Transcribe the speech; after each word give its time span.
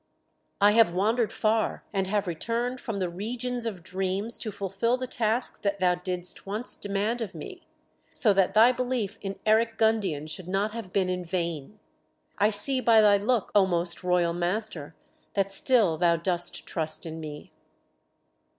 "I 0.59 0.71
have 0.71 0.95
wandered 0.95 1.31
far, 1.31 1.83
and 1.93 2.07
have 2.07 2.25
returned 2.25 2.79
from 2.81 2.97
the 2.97 3.07
regions 3.07 3.67
of 3.67 3.83
dreams 3.83 4.39
to 4.39 4.51
fulfil 4.51 4.97
the 4.97 5.05
task 5.05 5.61
that 5.61 5.79
thou 5.79 5.93
didst 5.93 6.47
once 6.47 6.75
demand 6.75 7.21
of 7.21 7.35
me, 7.35 7.67
so 8.11 8.33
that 8.33 8.55
thy 8.55 8.71
belief 8.71 9.19
in 9.21 9.37
Eric 9.45 9.77
Gundian 9.77 10.25
should 10.27 10.47
not 10.47 10.71
have 10.71 10.91
been 10.91 11.07
in 11.07 11.23
vain! 11.23 11.77
I 12.39 12.49
see 12.49 12.79
by 12.81 12.99
thy 12.99 13.17
look, 13.17 13.51
O 13.53 13.67
most 13.67 14.03
royal 14.03 14.33
master, 14.33 14.95
that 15.35 15.51
still 15.51 15.99
thou 15.99 16.15
dost 16.15 16.65
trust 16.65 17.05
in 17.05 17.19
me." 17.19 17.53